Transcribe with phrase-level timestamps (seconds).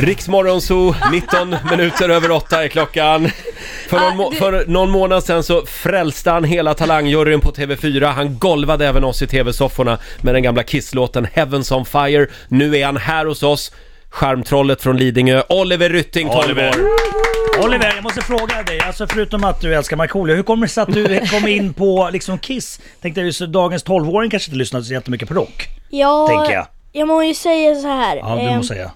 [0.00, 3.30] Riksmorgonzoo, 19 minuter över 8 är klockan.
[3.88, 7.52] För någon, må- Ah, det- för någon månad sedan så frälste han hela talangjuryn på
[7.52, 8.12] TV4.
[8.12, 12.26] Han golvade även oss i TV-sofforna med den gamla Kiss-låten Heavens on Fire.
[12.48, 13.72] Nu är han här hos oss.
[14.12, 16.68] Charmtrollet från Lidingö, Oliver Rytting, 12 Oliver.
[16.68, 17.64] år.
[17.64, 20.82] Oliver, jag måste fråga dig, alltså förutom att du älskar Markoolio, hur kommer det sig
[20.82, 22.80] att du kom in på liksom Kiss?
[23.02, 26.66] Tänkte jag, så dagens 12-åring kanske inte lyssnar så jättemycket på rock, Ja, tänker jag.
[26.92, 28.16] jag må ju säga så här.
[28.16, 28.90] Ja, du ehm, måste säga.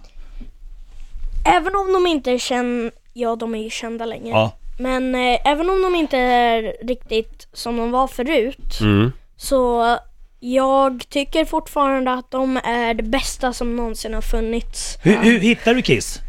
[1.45, 4.29] Även om de inte är kända, ja de är ju kända längre.
[4.29, 4.53] Ja.
[4.79, 8.80] Men eh, även om de inte är riktigt som de var förut.
[8.80, 9.12] Mm.
[9.36, 9.96] Så
[10.40, 14.98] jag tycker fortfarande att de är det bästa som någonsin har funnits.
[15.03, 16.20] Hur, hur hittar du Kiss?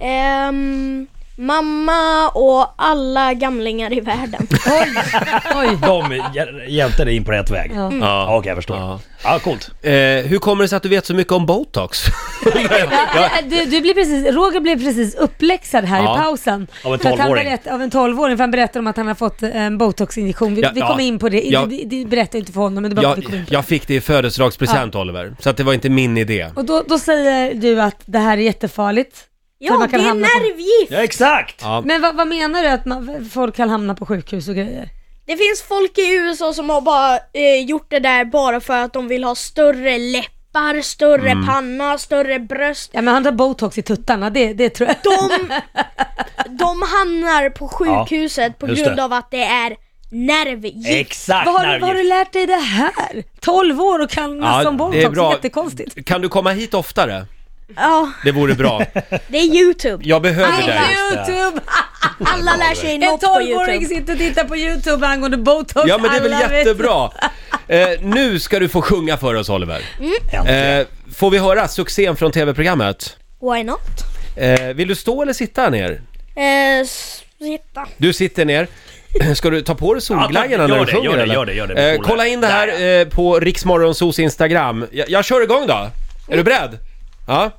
[0.00, 4.46] Ehm, mamma och alla gamlingar i världen.
[5.56, 5.78] Oj.
[5.86, 7.70] De hj- hjälpte dig in på rätt väg?
[7.74, 8.36] Ja, Ja.
[8.38, 8.76] okej jag förstår.
[8.76, 9.00] Ja.
[9.24, 9.70] Ja, coolt.
[9.82, 11.98] Eh, hur kommer det sig att du vet så mycket om botox?
[13.14, 16.14] Ja, du, du blir precis, Roger blev precis uppläxad här Ja.
[16.18, 16.66] i pausen.
[16.84, 17.44] Av en För att han 12-åring.
[17.44, 20.54] berätt- Av en 12-åring, för han berättar om att han har fått en botoxinjektion.
[20.54, 20.88] Vi, Ja, vi ja.
[20.88, 21.40] kommer in på det.
[21.40, 21.64] Ja.
[21.66, 24.00] Det, det berättar jag inte för honom, men det var jag, jag fick det i
[24.00, 26.50] födelsedagspresent Oliver, så att det var inte min idé.
[26.54, 29.16] Och då, då säger du att det här är jättefarligt.
[29.64, 30.92] Ja, man det är hamna på- nervgift!
[30.92, 31.56] Ja, exakt!
[31.62, 31.82] Ja.
[31.86, 34.88] Men vad, vad menar du att man, folk kan hamna på sjukhus och grejer?
[35.26, 38.92] Det finns folk i USA som har bara eh, gjort det där bara för att
[38.92, 41.46] de vill ha större läppar, större Mm.
[41.46, 42.90] panna, större bröst.
[42.94, 44.96] Ja men han tar botox i tuttarna, det, det tror jag.
[45.02, 45.48] De,
[46.58, 49.04] de hamnar på sjukhuset på just grund det.
[49.04, 49.76] av att det är
[50.10, 50.88] nervgift.
[50.88, 52.08] Exakt Vad har, du- vad har du nervgift.
[52.08, 53.22] lärt dig det här?
[53.40, 55.32] 12 år och kan massa om botox, det är bra.
[55.32, 56.04] jättekonstigt.
[56.06, 57.26] Kan du komma hit oftare?
[57.76, 58.82] Ja, Det vore bra.
[59.28, 60.04] det är YouTube.
[60.06, 60.80] Jag behöver Nej, dig.
[61.12, 61.60] YouTube!
[62.24, 63.86] Alla lär sig En något på 12-åring YouTube.
[63.86, 65.88] sitter och tittar på YouTube angående botox.
[65.88, 67.10] Ja men det är väl Alla jättebra.
[67.68, 69.82] Eh, nu ska du få sjunga för oss Oliver.
[70.32, 70.78] Äntligen.
[70.80, 73.16] Eh, får vi höra succén från tv-programmet?
[73.40, 73.80] Why not?
[74.36, 75.90] Eh, vill du stå eller sitta ner?
[76.36, 76.86] Eh,
[77.38, 77.86] sitta.
[77.96, 78.66] Du sitter ner.
[79.34, 81.34] Ska du ta på dig solglajjorna Ja, när gör du det, sjunger gör det, eller?
[81.34, 82.10] gör det, gör det, med Eh, polare.
[82.10, 84.86] kolla in det här eh, på Riksmorgonsos Instagram.
[84.92, 85.90] Jag, jag kör igång då.
[86.28, 86.78] Är du beredd?
[87.32, 87.50] Ja.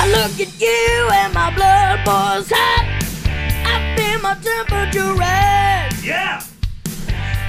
[0.00, 2.86] I look at you and my blood boils hot.
[3.66, 6.02] I feel my temperature rise.
[6.02, 6.40] Yeah!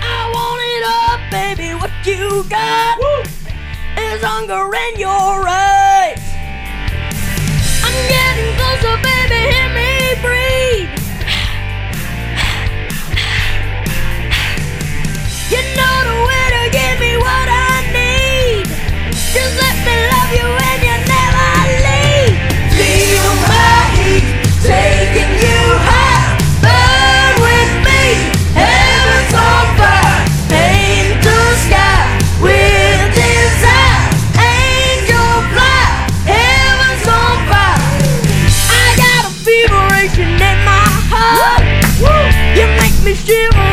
[0.01, 1.73] I want it up, baby.
[1.79, 2.99] What you got
[3.97, 6.19] is hunger in your eyes.
[7.85, 8.22] I'm
[43.25, 43.72] give